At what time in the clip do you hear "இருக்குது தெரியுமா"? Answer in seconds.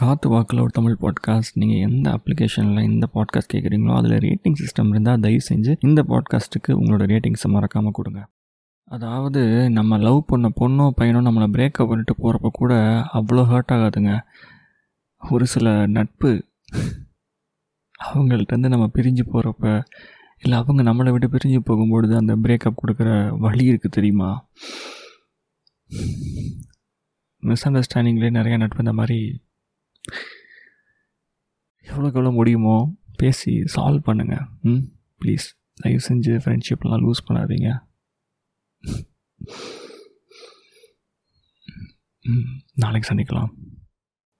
23.70-24.30